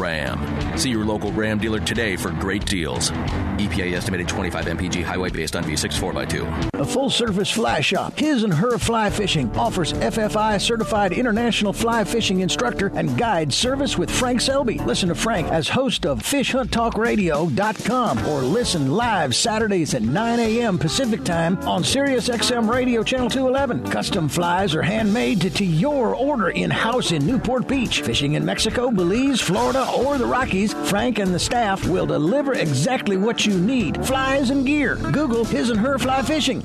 [0.00, 0.78] Ram.
[0.78, 3.10] See your local Ram dealer today for great deals.
[3.10, 6.80] EPA estimated 25 mpg highway based on V6 4x2.
[6.80, 12.04] A full service fly shop, His and Her Fly Fishing, offers FFI certified international fly
[12.04, 14.78] fishing instructor and guide service with Frank Selby.
[14.78, 20.78] Listen to Frank as host of FishHuntTalkRadio.com or listen live Saturdays at 9 a.m.
[20.78, 23.90] Pacific Time on Sirius XM Radio Channel 211.
[23.90, 28.00] Custom flies are handmade to, to your order in house in Newport Beach.
[28.00, 33.16] Fishing in Mexico, Belize, Florida, or the Rockies, Frank and the staff will deliver exactly
[33.16, 34.96] what you need flies and gear.
[34.96, 36.64] Google His and Her Fly Fishing.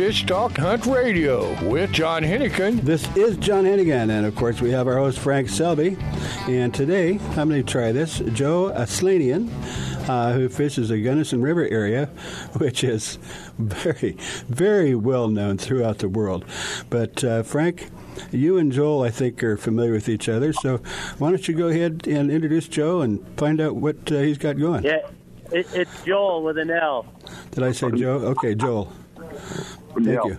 [0.00, 2.80] Fish Talk Hunt Radio with John Hennigan.
[2.80, 5.98] This is John Hennigan, and of course, we have our host Frank Selby.
[6.48, 8.20] And today, I'm going to try this.
[8.32, 9.50] Joe Aslanian,
[10.08, 12.06] uh, who fishes the Gunnison River area,
[12.56, 13.18] which is
[13.58, 14.16] very,
[14.48, 16.46] very well known throughout the world.
[16.88, 17.90] But uh, Frank,
[18.32, 20.54] you and Joel, I think, are familiar with each other.
[20.54, 20.78] So
[21.18, 24.58] why don't you go ahead and introduce Joe and find out what uh, he's got
[24.58, 24.82] going?
[24.82, 25.06] Yeah,
[25.52, 27.04] it, it's Joel with an L.
[27.50, 28.14] Did I say Joe?
[28.30, 28.90] Okay, Joel.
[29.94, 30.38] Thank you.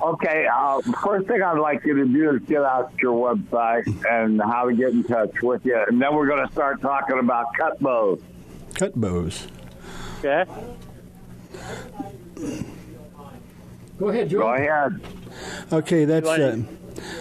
[0.00, 4.40] Okay, uh, first thing I'd like you to do is get out your website and
[4.40, 7.46] how to get in touch with you, and then we're going to start talking about
[7.58, 8.20] cut bows.
[8.74, 9.46] Cut bows.
[10.24, 10.44] Okay.
[13.98, 14.38] Go ahead, Joe.
[14.40, 15.00] Go ahead.
[15.72, 16.58] Okay, that's uh,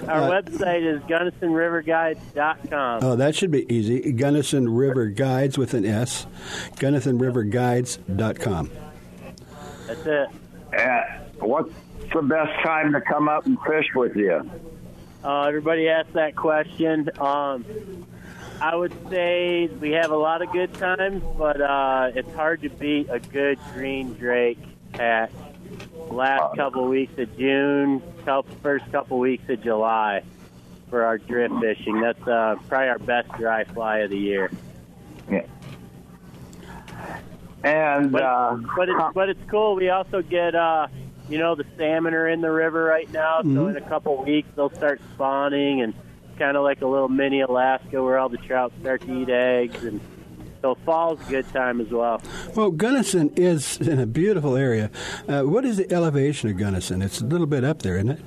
[0.08, 3.00] Our Uh, website is GunnisonRiverGuides.com.
[3.04, 4.12] Oh, that should be easy.
[4.14, 6.26] Gunnison River Guides with an S.
[6.78, 8.70] GunnisonRiverGuides.com.
[9.88, 10.28] That's it.
[10.78, 11.02] Uh,
[11.42, 11.74] what's
[12.14, 14.50] the best time to come up and fish with you?
[15.24, 17.10] Uh, everybody asks that question.
[17.20, 17.66] Um,
[18.60, 22.70] I would say we have a lot of good times, but uh, it's hard to
[22.70, 24.60] beat a good green drake
[24.94, 25.32] catch.
[26.10, 28.02] Last couple weeks of June,
[28.62, 30.24] first couple weeks of July
[30.90, 32.02] for our drift fishing.
[32.02, 34.52] That's uh, probably our best dry fly of the year.
[35.30, 35.46] Yeah.
[37.64, 39.76] And but, uh, but it's but it's cool.
[39.76, 40.88] We also get uh,
[41.32, 43.70] you know the salmon are in the river right now, so Mhm.
[43.72, 45.94] in a couple weeks they'll start spawning and
[46.38, 49.84] kind of like a little mini Alaska where all the trout start to eat eggs
[49.84, 50.00] and.
[50.64, 52.22] So fall's a good time as well.
[52.56, 54.92] Well, Gunnison is in a beautiful area.
[55.28, 57.02] Uh, what is the elevation of Gunnison?
[57.02, 58.20] It's a little bit up there, isn't it?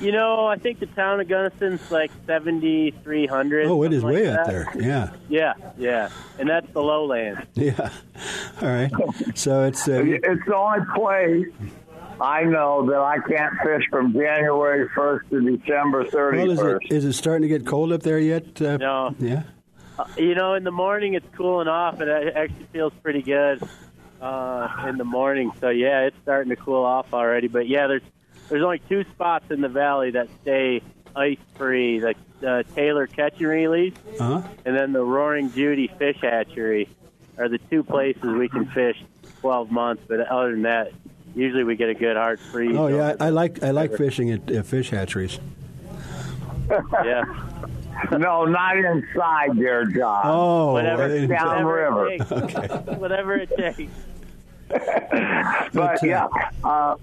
[0.00, 3.66] You know, I think the town of Gunnison's like 7,300.
[3.66, 4.72] Oh, it is something way like up there.
[4.78, 6.08] Yeah, Yeah, yeah.
[6.38, 7.46] And that's the lowland.
[7.54, 7.90] yeah.
[8.62, 8.90] All right.
[9.34, 11.46] So it's uh, it's the only place
[12.20, 16.32] I know that I can't fish from January 1st to December 31st.
[16.32, 18.60] well, is it is it starting to get cold up there yet?
[18.60, 19.14] Uh, No.
[19.18, 19.42] Yeah.
[19.98, 23.62] Uh, you know, in the morning it's cooling off, and it actually feels pretty good
[24.20, 25.52] uh, in the morning.
[25.60, 27.48] So yeah, it's starting to cool off already.
[27.48, 28.02] But yeah, there's
[28.48, 30.82] there's only two spots in the valley that stay
[31.14, 32.14] ice free: the
[32.46, 34.48] uh, Taylor Catch and Release, Uh huh.
[34.66, 36.88] and then the Roaring Judy Fish Hatchery
[37.38, 39.02] are the two places we can fish
[39.40, 40.02] 12 months.
[40.08, 40.92] But other than that,
[41.36, 42.74] usually we get a good hard freeze.
[42.76, 45.38] Oh yeah, I, I like I like fishing at uh, fish hatcheries.
[47.04, 47.22] yeah.
[48.10, 50.20] no, not inside there, John.
[50.24, 52.46] Oh, whatever, in- down whatever it river.
[52.48, 52.98] takes.
[52.98, 53.92] whatever it takes.
[55.72, 56.26] But yeah,
[56.64, 56.96] uh,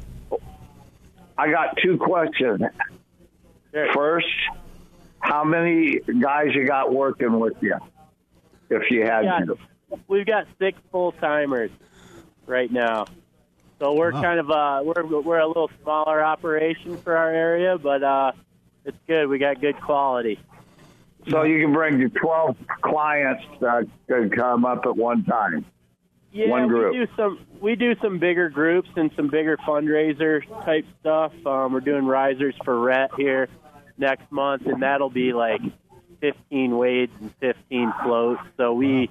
[1.37, 2.61] I got two questions.
[3.93, 4.27] First,
[5.19, 7.75] how many guys you got working with you?
[8.69, 9.39] If you had Yeah.
[9.45, 9.57] to.
[10.07, 11.71] We've got six full timers
[12.47, 13.05] right now.
[13.79, 14.21] So we're Wow.
[14.21, 18.31] kind of uh we're we're a little smaller operation for our area, but uh
[18.85, 19.27] it's good.
[19.27, 20.39] We got good quality.
[21.29, 25.65] So you can bring your 12 clients that could come up at one time.
[26.33, 26.93] Yeah, One group.
[26.93, 31.31] we do some we do some bigger groups and some bigger fundraiser type stuff.
[31.45, 33.47] Um, we're doing risers for Rhett here
[33.97, 35.61] next month, and that'll be like
[36.21, 38.41] 15 wades and 15 floats.
[38.57, 39.09] So we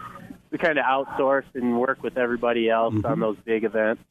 [0.51, 4.03] we kind of outsource and work with everybody else on those big events.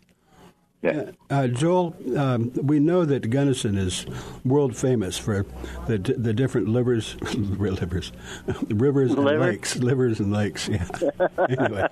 [0.82, 1.12] Yeah.
[1.30, 4.06] Uh, Joel, um, we know that Gunnison is
[4.44, 5.46] world famous for
[5.88, 8.12] the the different livers, livers,
[8.70, 9.40] rivers and Liver?
[9.40, 10.68] lakes, livers and lakes.
[10.68, 10.88] Yeah.
[11.50, 11.88] anyway,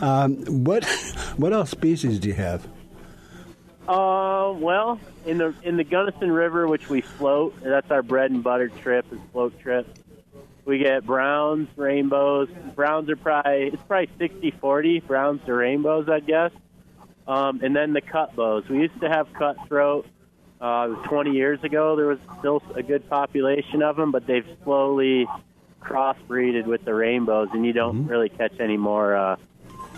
[0.00, 0.84] um, what
[1.36, 2.66] what else species do you have?
[3.86, 8.42] Uh, well, in the in the Gunnison River, which we float, that's our bread and
[8.42, 9.86] butter trip is float trip.
[10.64, 12.48] We get browns, rainbows.
[12.74, 16.50] Browns are probably it's probably 60-40, browns to rainbows, I guess.
[17.28, 18.64] Um, and then the cut bows.
[18.70, 20.06] We used to have cutthroat.
[20.60, 25.28] Uh, 20 years ago, there was still a good population of them, but they've slowly
[25.80, 29.36] crossbreeded with the rainbows, and you don't really catch any more uh,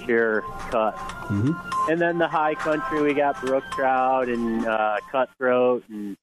[0.04, 0.96] pure cut.
[0.96, 1.90] Mm-hmm.
[1.90, 6.16] And then the high country, we got brook trout and uh, cutthroat, and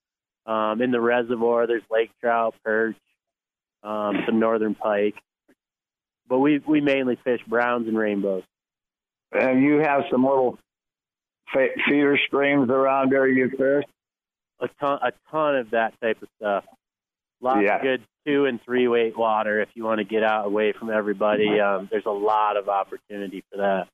[0.46, 2.96] um, in the reservoir, there's lake trout, perch,
[3.82, 5.16] um, some northern pike.
[6.28, 8.44] But we we mainly fish browns and rainbows.
[9.32, 10.60] And you have some little
[11.54, 13.84] fe- feeder streams around there you fish?
[14.60, 16.66] A ton a ton of that type of stuff.
[17.42, 17.76] Lots Yeah.
[17.78, 20.90] of good two and three weight water if you want to get out away from
[20.90, 21.60] everybody.
[21.60, 23.88] Um, there's a lot of opportunity for that.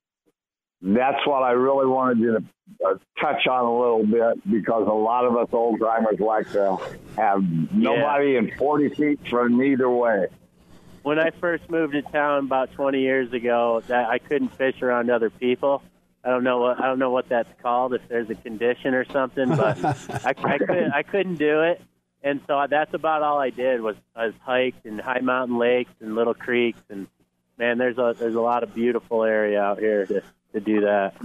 [0.82, 2.44] That's what I really wanted you to
[2.86, 6.78] uh, touch on a little bit because a lot of us old timers like to
[7.16, 7.42] have
[7.74, 10.28] nobody in 40 feet from either way.
[11.04, 15.10] when I first moved to town about 20 years ago, that I couldn't fish around
[15.10, 15.82] other people.
[16.24, 17.94] I don't know what I don't know what that's called.
[17.94, 19.84] If there's a condition or something, but
[20.26, 21.82] I, I couldn't I couldn't do it,
[22.24, 25.92] and so that's about all I did was I was hiked in high mountain lakes
[26.00, 27.08] and little creeks, and
[27.58, 31.16] man, there's a there's a lot of beautiful area out here to to do that.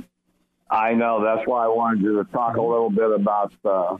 [0.70, 1.22] I know.
[1.22, 3.98] That's why I wanted you to talk a little bit about the,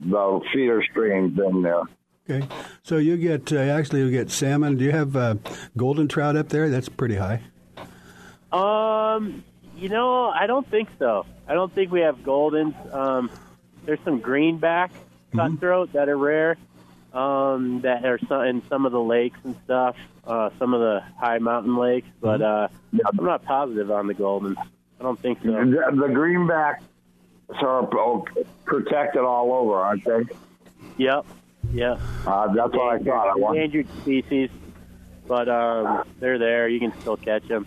[0.00, 1.82] the feeder streams in there.
[2.28, 2.46] Okay,
[2.82, 4.76] so you get uh, actually you get salmon.
[4.76, 5.36] Do you have uh,
[5.76, 6.68] golden trout up there?
[6.68, 7.42] That's pretty high.
[8.52, 9.42] Um,
[9.82, 11.26] you know, I don't think so.
[11.48, 12.94] I don't think we have goldens.
[12.94, 13.30] Um,
[13.84, 14.92] there's some greenback
[15.34, 16.56] cutthroat that are rare.
[17.12, 19.96] Um, that are some, in some of the lakes and stuff.
[20.24, 24.56] Uh, some of the high mountain lakes, but uh, I'm not positive on the goldens.
[24.56, 25.50] I don't think so.
[25.50, 26.84] The, the greenbacks
[27.50, 28.24] are oh,
[28.64, 30.22] protected all over, aren't they?
[30.96, 31.26] Yep.
[31.72, 31.98] yeah.
[32.24, 33.36] Uh, that's what I thought.
[33.36, 33.48] I.
[33.48, 34.48] Endangered species,
[35.26, 36.68] but um, they're there.
[36.68, 37.66] You can still catch them.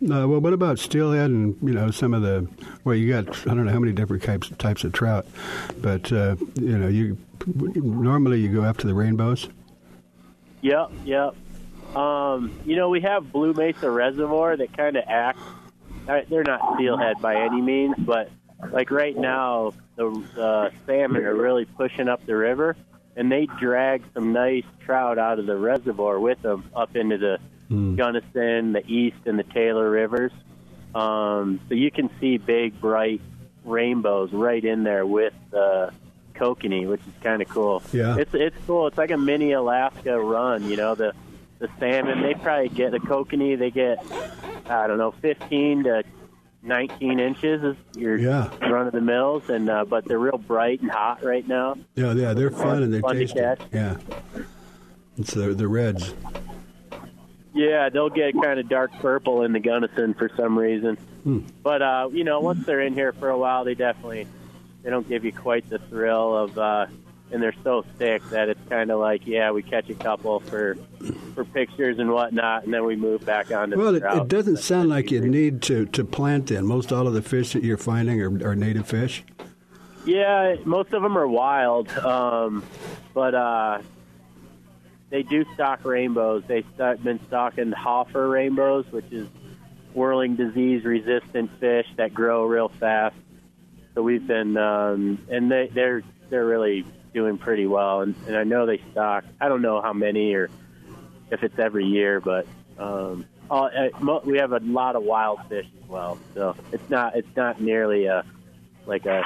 [0.00, 2.48] Uh, well, what about steelhead and you know some of the
[2.84, 5.26] well, you got I don't know how many different types types of trout,
[5.80, 9.48] but uh, you know you normally you go after the rainbows.
[10.60, 11.34] Yep, yep.
[11.96, 15.40] Um, you know, we have Blue Mesa Reservoir that kind of acts.
[16.28, 18.30] They're not steelhead by any means, but
[18.72, 20.06] like right now, the
[20.38, 22.76] uh, salmon are really pushing up the river,
[23.18, 27.38] and they drag some nice trout out of the reservoir with them up into the
[27.96, 30.32] Gunnison, the East, and the Taylor rivers.
[30.94, 33.20] Um, so you can see big, bright
[33.64, 35.92] rainbows right in there with the
[36.34, 37.82] kokanee, which is kind of cool.
[37.92, 38.16] Yeah.
[38.16, 38.86] it's it's cool.
[38.86, 40.64] It's like a mini Alaska run.
[40.70, 41.12] You know, the
[41.58, 43.58] the salmon they probably get the kokanee.
[43.58, 43.98] They get
[44.70, 46.04] I don't know, 15 to
[46.68, 48.50] 19 inches is your Yeah.
[48.70, 51.76] run of the mills, and uh, but they're real bright and hot right now.
[51.96, 53.40] Yeah, yeah, they're fun and they're Fun to tasty.
[53.40, 53.60] catch.
[53.72, 53.96] Yeah,
[55.16, 56.14] it's the the reds.
[57.54, 60.96] Yeah, they'll get kind of dark purple in the Gunnison for some reason.
[61.24, 61.40] Hmm.
[61.62, 64.26] But uh, you know, once they're in here for a while, they definitely
[64.82, 66.86] they don't give you quite the thrill of, uh,
[67.30, 70.76] and they're so thick that it's kind of like, yeah, we catch a couple for
[71.34, 74.58] for pictures and whatnot, and then we move back on to Well, it, it doesn't
[74.58, 76.66] sound like you need to, to plant in.
[76.66, 79.24] Most all of the fish that you're finding are, are native fish.
[80.04, 82.64] Yeah, most of them are wild, um,
[83.12, 83.82] but uh,
[85.10, 86.44] they do stock rainbows.
[86.46, 89.28] They've been stocking Hofer rainbows, which is
[89.94, 93.16] whirling disease resistant fish that grow real fast.
[93.94, 96.84] So we've been, um, and they, they're they're really
[97.18, 98.02] doing pretty well.
[98.02, 99.24] And, and I know they stock.
[99.40, 100.48] I don't know how many or
[101.32, 102.46] if it's every year, but
[102.78, 106.16] um, all, uh, mo- we have a lot of wild fish as well.
[106.34, 108.24] So it's not it's not nearly a
[108.86, 109.22] like a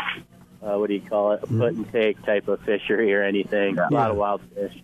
[0.63, 3.79] uh, what do you call it, a put and take type of fishery or anything.
[3.79, 4.75] A lot of wild fish.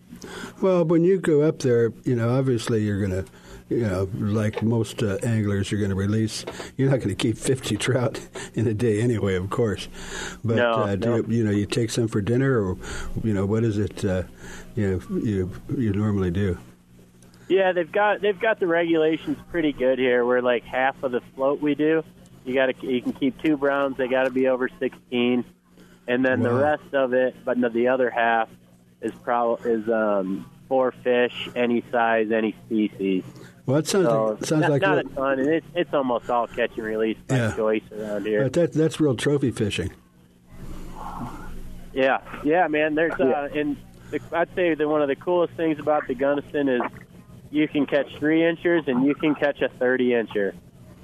[0.61, 3.31] Well, when you go up there, you know, obviously you're going to,
[3.69, 6.45] you know, like most uh, anglers, you're going to release.
[6.77, 8.21] You're not going to keep 50 trout
[8.55, 9.89] in a day anyway, of course.
[10.45, 11.17] But No, uh, do no.
[11.17, 12.77] you, you know, you take some for dinner, or
[13.23, 14.05] you know, what is it?
[14.05, 14.23] Uh,
[14.75, 16.59] you know, you you normally do.
[17.49, 20.25] Yeah, they've got they've got the regulations pretty good here.
[20.25, 22.05] We're like half of the float we do,
[22.49, 23.99] you got to you can keep two browns.
[23.99, 25.45] They got to be over 16,
[26.07, 28.49] and then the rest of it, but the other half
[29.03, 33.25] is pro is um, four fish, any size, any species.
[33.69, 35.93] Well, that sounds So like, sounds not, like not real- a ton, and it's it's
[35.93, 37.55] almost all catch and release by Yeah.
[37.55, 38.45] choice around here.
[38.45, 39.91] but that, that's real trophy fishing.
[41.93, 42.95] Yeah, yeah, man.
[42.95, 43.77] There's uh, and
[44.11, 46.81] the, I'd say that one of the coolest things about the Gunnison is
[47.51, 50.55] you can catch three inchers and you can catch a thirty incher.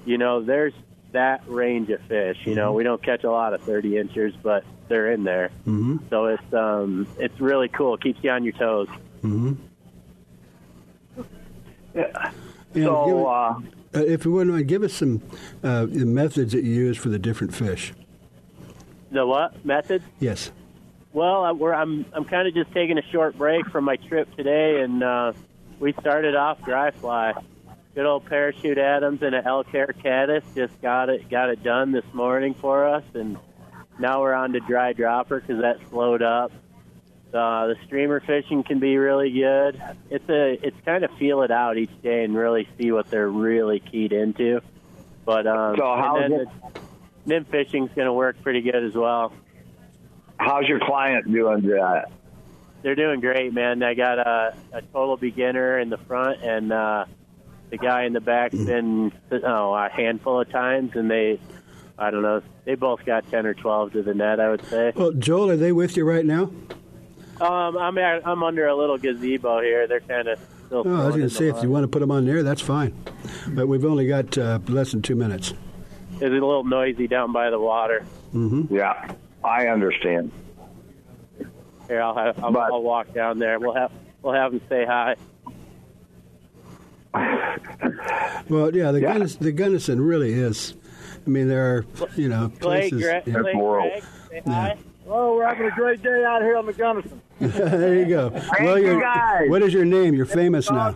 [0.06, 0.72] You know, there's
[1.12, 2.38] that range of fish.
[2.46, 5.50] You know, we don't catch a lot of thirty inchers, but they're in there.
[5.66, 5.98] Mm-hmm.
[6.08, 7.94] So it's um, it's really cool.
[7.96, 8.88] It keeps you on your toes.
[9.22, 9.52] Mm-hmm.
[11.94, 12.30] Yeah.
[12.74, 15.22] So, it- uh, Uh, if you wouldn't mind, give us some
[15.62, 17.92] uh, the methods that you use for the different fish.
[19.12, 20.02] The what method?
[20.18, 20.50] Yes.
[21.12, 24.34] Well, I- we're, I'm I'm kind of just taking a short break from my trip
[24.36, 25.32] today, and uh,
[25.78, 27.34] we started off dry fly.
[27.94, 31.92] Good old parachute Adams and an elk hair caddis just got it got it done
[31.92, 33.36] this morning for us, and
[34.00, 36.50] now we're on to dry dropper because that slowed up.
[37.34, 39.82] Uh, the streamer fishing can be really good.
[40.10, 43.28] It's a it's kind of feel it out each day and really see what they're
[43.28, 44.60] really keyed into.
[45.24, 46.80] But um, So how's and then it- the
[47.26, 49.32] nymph fishing's going to work pretty good as well.
[50.38, 52.10] how's your client doing that?
[52.82, 53.82] They're doing great, man.
[53.82, 57.06] I got a, a total beginner in the front, and uh,
[57.70, 61.40] the guy in the back's been oh, a handful of times, and they,
[61.98, 64.38] I don't know, they both got ten or twelve to the net.
[64.38, 64.92] I would say.
[64.94, 66.50] Well, Joel, are they with you right now?
[67.44, 69.86] Um, I'm at, I'm under a little gazebo here.
[69.86, 70.82] They're kind of still.
[70.86, 72.42] Oh, I was throwing going to say, if you want to put them on there,
[72.42, 72.94] that's fine.
[73.48, 75.52] But we've only got uh, less than two minutes.
[76.14, 78.06] It's a little noisy down by the water.
[78.34, 78.74] Mm-hmm.
[78.74, 79.12] Yeah,
[79.44, 80.32] I understand.
[81.86, 83.58] Here, I'll have I'll, I'll walk down there.
[83.58, 83.92] We'll have
[84.22, 85.16] we'll have them say hi.
[88.48, 90.74] Well, yeah, the Gunnison, the Gunnison really is.
[91.26, 91.86] I mean, there are
[92.16, 93.02] you know Clay, places.
[93.02, 93.40] Gre- yeah.
[93.40, 94.78] Clay Greg, say hi.
[95.06, 97.20] Oh, we're having a great day out here on the Gunnison.
[97.40, 98.30] there you go.
[98.60, 99.48] well, you guys.
[99.50, 100.14] what is your name?
[100.14, 100.94] You're famous now.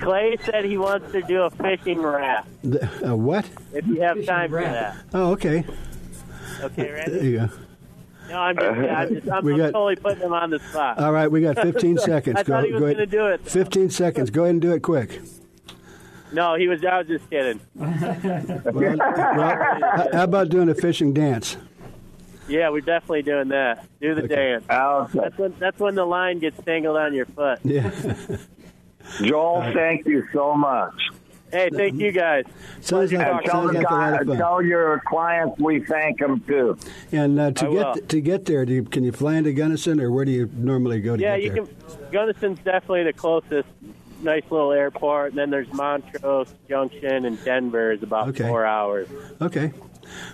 [0.00, 2.48] Clay said he wants to do a fishing raft.
[2.62, 3.48] The- uh, what?
[3.72, 4.96] If you have time for that.
[5.14, 5.64] Oh, okay.
[6.60, 7.48] Okay, There you go.
[8.28, 10.98] No, I'm just, I'm, just, I'm, We I'm got- totally putting him on the spot.
[10.98, 12.36] All right, we got 15 seconds.
[12.36, 13.40] I go, thought he was going to do it.
[13.48, 14.30] 15 seconds.
[14.30, 15.20] Go ahead and do it quick.
[16.32, 16.84] No, he was.
[16.84, 17.60] I was just kidding.
[17.76, 17.94] Well,
[18.74, 21.56] well, how how about doing a fishing dance?
[22.48, 23.86] Yeah, we're definitely doing that.
[24.00, 24.64] Do the dance.
[24.68, 27.58] That's when that's when the line gets tangled on your foot.
[27.64, 27.90] Yeah.
[29.22, 30.94] Joel, thank you so much.
[31.52, 32.44] Hey, thank you guys.
[32.80, 36.76] Sounds like, And tell, sounds the like guy, tell your clients we thank them too.
[37.12, 37.94] And uh, to I get will.
[37.94, 41.00] to get there, do you, can you fly into Gunnison, or where do you normally
[41.00, 41.66] go to Yeah, get you there?
[41.66, 42.34] can.
[42.34, 43.68] Gunnison's definitely the closest.
[44.22, 45.30] Nice little airport.
[45.30, 48.48] And then there's Montrose Junction, and Denver is about Okay.
[48.48, 49.08] four hours.
[49.40, 49.72] Okay.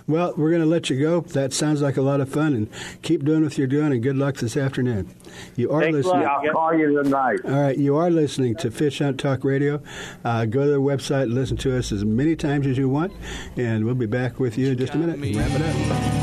[0.07, 1.21] Well, we're going to let you go.
[1.21, 2.69] That sounds like a lot of fun, and
[3.01, 3.91] keep doing what you're doing.
[3.91, 5.13] And good luck this afternoon.
[5.55, 6.25] You are Thanks listening.
[6.25, 7.39] I'll call you tonight.
[7.45, 9.81] All right, you are listening to Fish Hunt Talk Radio.
[10.23, 13.13] Uh, go to the website and listen to us as many times as you want,
[13.57, 15.19] and we'll be back with you in just a minute.
[15.35, 16.22] Wrap it up.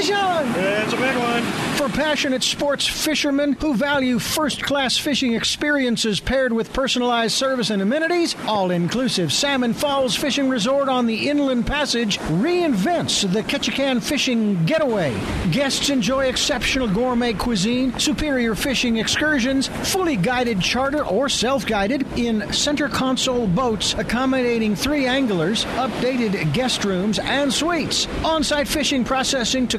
[0.00, 1.42] It's a big one.
[1.76, 7.82] For passionate sports fishermen who value first class fishing experiences paired with personalized service and
[7.82, 14.64] amenities, all inclusive Salmon Falls Fishing Resort on the Inland Passage reinvents the Ketchikan fishing
[14.66, 15.16] getaway.
[15.50, 22.52] Guests enjoy exceptional gourmet cuisine, superior fishing excursions, fully guided charter or self guided in
[22.52, 29.66] center console boats accommodating three anglers, updated guest rooms and suites, on site fishing processing
[29.68, 29.78] to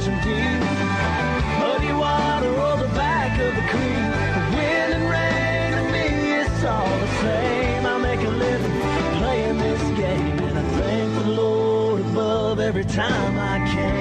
[0.00, 0.60] Deep.
[1.60, 4.12] Muddy water or the back of the creek.
[4.56, 6.06] Wind and rain to me,
[6.40, 7.84] it's all the same.
[7.84, 8.80] I make a living
[9.18, 14.00] playing this game, and I thank the Lord above every time I can.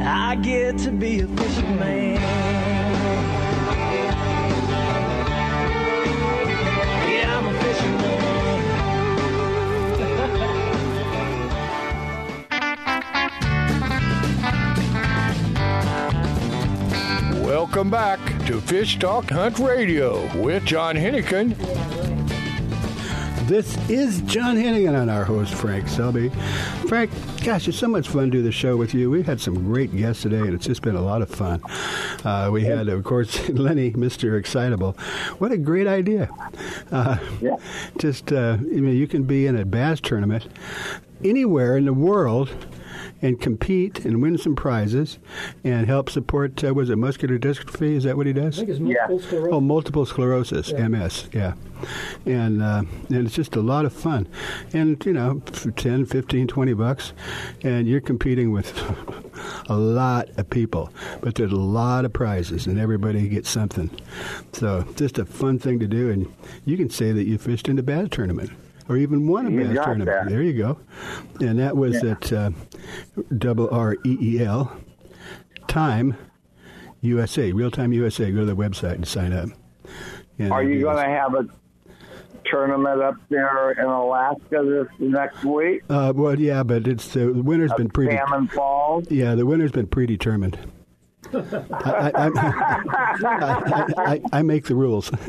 [0.00, 2.59] I get to be a fishing man.
[17.60, 21.54] Welcome back to Fish Talk Hunt Radio with John Hennigan.
[23.46, 26.30] This is John Hennigan and our host, Frank Selby.
[26.88, 27.10] Frank,
[27.44, 29.10] gosh, it's so much fun to do the show with you.
[29.10, 31.60] We've had some great guests today, and it's just been a lot of fun.
[32.24, 34.38] Uh, we had, of course, Lenny, Mr.
[34.38, 34.92] Excitable.
[35.36, 36.30] What a great idea.
[36.90, 37.56] Uh, yeah.
[37.98, 40.46] Just, uh, I mean, you can be in a bass tournament
[41.22, 42.48] anywhere in the world
[43.22, 45.18] and compete and win some prizes
[45.64, 47.96] and help support, uh, was it muscular dystrophy?
[47.96, 48.56] Is that what he does?
[48.58, 49.26] I think it's multiple Yeah.
[49.26, 49.52] sclerosis.
[49.52, 50.84] Oh, multiple sclerosis, Yeah.
[50.88, 51.52] MS, yeah.
[52.26, 54.26] And, uh, and it's just a lot of fun.
[54.72, 57.12] And, you know, for 10, 15, 20 bucks,
[57.62, 58.72] and you're competing with
[59.68, 60.90] a lot of people.
[61.20, 63.90] But there's a lot of prizes, and everybody gets something.
[64.52, 66.10] So just a fun thing to do.
[66.10, 66.26] And
[66.64, 68.50] you can say that you fished in a bass tournament.
[68.90, 70.06] Or even won a You bass tournament.
[70.06, 70.28] that.
[70.28, 70.78] There you go.
[71.40, 72.10] And that was Yeah.
[72.10, 72.50] at uh,
[73.38, 74.76] double R E E L
[75.68, 76.16] time
[77.00, 78.30] USA, Reel Time USA.
[78.32, 79.48] Go to the website and sign up.
[80.40, 81.46] And Are you going to have a
[82.46, 85.82] tournament up there in Alaska this next week?
[85.88, 88.10] Uh, well, yeah, but it's the winner's been pre.
[88.10, 89.08] Salmon Falls.
[89.08, 90.58] Yeah, the winner's been predetermined.
[91.32, 95.12] I, I, I, I make the rules.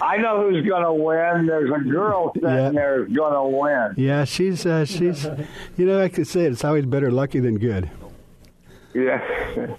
[0.00, 1.46] I know who's going to win.
[1.46, 2.70] There's a girl sitting Yeah.
[2.70, 3.94] there who's going to win.
[3.96, 5.24] Yeah, she's uh, she's.
[5.76, 7.90] You know, I could say it's always better lucky than good.
[8.94, 9.18] Yeah.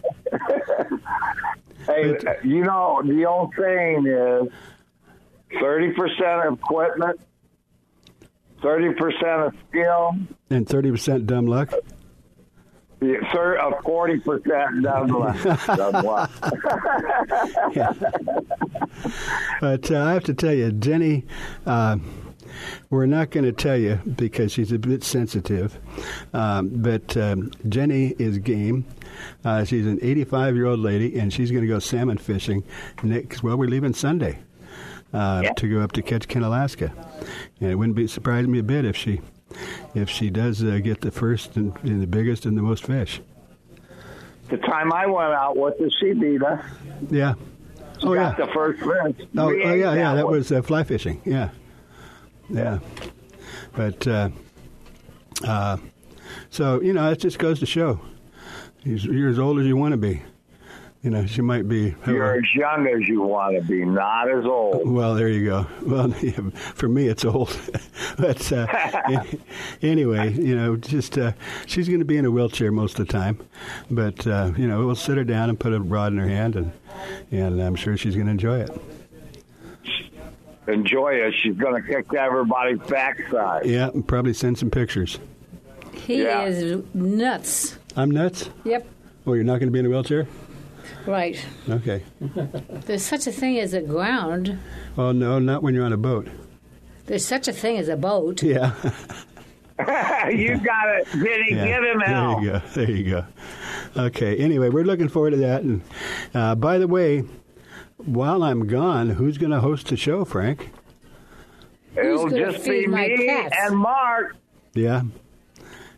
[1.85, 4.49] hey, you know, the old saying is
[5.61, 7.19] 30% of equipment,
[8.61, 10.15] 30% of skill,
[10.49, 11.73] And thirty percent dumb luck.
[13.03, 16.29] Yeah, thir- uh, 40% dumb luck.
[19.61, 21.25] But uh, I have to tell you, Jenny,
[21.65, 21.97] uh,
[22.89, 25.77] we're not going to tell you because she's a bit sensitive.
[26.33, 28.85] Um, but um, Jenny is game.
[29.43, 32.63] Uh, she's an 85 year old lady, and she's going to go salmon fishing
[33.01, 33.43] next.
[33.43, 34.39] Well, we're leaving Sunday
[35.13, 36.91] uh, to go up to Ketchikan, Alaska,
[37.59, 39.21] and it wouldn't be surprise me a bit if she
[39.95, 43.21] if she does uh, get the first and, and the biggest and the most fish.
[44.49, 46.63] the time I went out, what did she beat us?
[47.09, 47.33] Yeah.
[47.99, 48.45] She Oh, got yeah.
[48.45, 49.27] the first fish.
[49.37, 50.15] Oh, oh yeah, yeah.
[50.15, 51.21] That was uh, fly fishing.
[51.23, 51.49] Yeah,
[52.49, 52.79] yeah.
[53.73, 54.29] But uh,
[55.47, 55.77] uh,
[56.49, 57.99] so you know, it just goes to show
[58.83, 60.21] you're as old as you want to be.
[61.03, 61.93] You know, she might be.
[62.07, 64.89] You're as young as you want to be, not as old.
[64.89, 65.67] Well, there you go.
[65.83, 67.55] Well, for me, it's old.
[68.17, 68.65] but uh,
[69.81, 71.33] anyway, you know, just uh,
[71.65, 73.37] she's going to be in a wheelchair most of the time.
[73.91, 76.55] But uh, you know, we'll sit her down and put a rod in her hand,
[76.55, 76.71] and
[77.31, 78.71] and I'm sure she's going to enjoy it.
[80.67, 81.33] Enjoy it.
[81.43, 83.65] She's going to kick everybody's backside.
[83.65, 85.19] Yeah, and probably send some pictures.
[85.93, 87.77] He is nuts.
[87.97, 88.49] I'm nuts.
[88.63, 88.87] Yep.
[89.25, 90.27] Well, you're not going to be in a wheelchair?
[91.05, 91.43] Right.
[91.69, 92.03] Okay.
[92.85, 94.57] There's such a thing as a ground.
[94.97, 96.27] Oh no, not when you're on a boat.
[97.05, 98.41] There's such a thing as a boat.
[98.43, 98.73] Yeah.
[100.29, 101.47] you got it, Vinny.
[101.55, 101.65] yeah.
[101.65, 102.41] Get him out.
[102.41, 102.61] There you go.
[102.73, 103.25] There you go.
[104.05, 104.37] Okay.
[104.37, 105.63] Anyway, we're looking forward to that.
[105.63, 105.81] And
[106.33, 107.23] uh, by the way,
[107.97, 110.71] while I'm gone, who's going to host the show, Frank?
[111.95, 113.55] It'll gonna just be feed my me cats?
[113.59, 114.35] and Mark.
[114.73, 115.01] Yeah.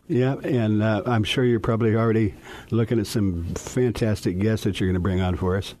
[0.08, 2.34] Yeah, and uh, I'm sure you're probably already
[2.70, 5.74] looking at some fantastic guests that you're going to bring on for us.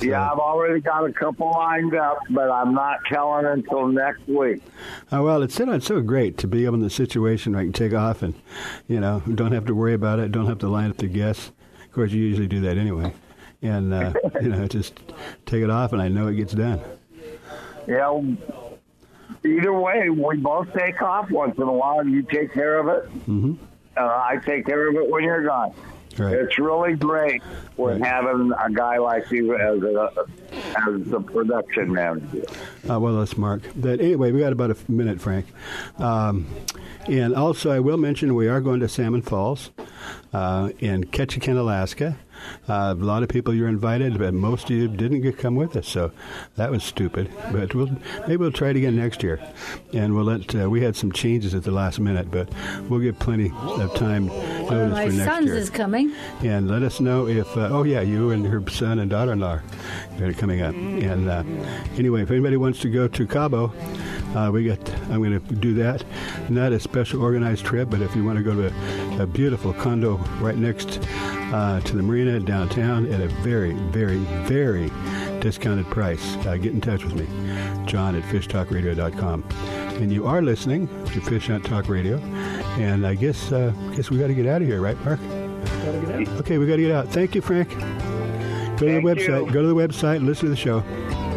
[0.00, 4.62] Yeah, I've already got a couple lined up, but I'm not telling until next week.
[5.10, 7.72] Oh, well, it's, it's so great to be able in the situation where I can
[7.72, 8.34] take off and,
[8.86, 11.52] you know, don't have to worry about it, don't have to line up the guests.
[11.84, 13.14] Of course, you usually do that anyway.
[13.62, 15.00] And, uh, you know, just
[15.46, 16.80] take it off and I know it gets done.
[17.86, 18.20] Yeah.
[19.44, 22.06] Either way, we both take off once in a while.
[22.06, 23.08] You take care of it.
[23.26, 23.54] hmm
[23.96, 25.72] Uh, I take care of it when you're gone.
[26.16, 26.34] Right.
[26.34, 27.42] It's really great
[27.76, 30.10] with having a guy like you as a
[30.76, 32.42] as the production manager.
[32.90, 33.62] Uh, well, that's Mark.
[33.76, 35.46] But anyway, we got about a minute, Frank.
[35.98, 36.46] Um,
[37.06, 39.70] and also, I will mention we are going to Salmon Falls
[40.32, 42.16] uh, in Ketchikan, Alaska.
[42.68, 45.76] Uh, a lot of people you're invited, but most of you didn't get come with
[45.76, 46.10] us, so
[46.56, 47.30] that was stupid.
[47.52, 47.90] But we'll
[48.22, 49.40] maybe we'll try it again next year,
[49.92, 50.54] and we'll let.
[50.54, 52.48] Uh, we had some changes at the last minute, but
[52.88, 56.12] we'll get plenty of time notice my for next sons year is coming.
[56.42, 59.60] and let us know if uh, oh yeah you and her son and daughter-in-law
[60.26, 60.74] are coming up.
[60.74, 61.44] And uh,
[61.96, 63.72] anyway if anybody wants to go to cabo
[64.34, 64.78] uh, we got
[65.10, 66.04] i'm going to do that.
[66.48, 68.74] Not a special organized trip but if you want to go to
[69.18, 71.00] a, a beautiful condo right next
[71.52, 74.90] uh, to the marina downtown at a very very very
[75.40, 77.26] discounted price uh, get in touch with me
[77.86, 79.44] john at fishtalkradio.com
[80.02, 82.18] and you are listening to fish hunt talk radio.
[82.78, 85.20] And i guess uh, guess we got to get out of here right mark?
[86.40, 87.08] Okay, we got to get out.
[87.08, 87.68] Thank you, Frank.
[88.78, 89.46] Go to the website.
[89.46, 89.52] you.
[89.52, 91.27] Go to the website and listen to the show.